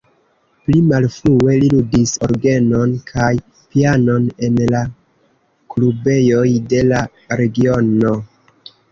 [0.67, 3.27] Pli malfrue li ludis orgenon kaj
[3.75, 4.81] pianon en la
[5.75, 7.03] klubejoj de la
[7.43, 8.15] regiono.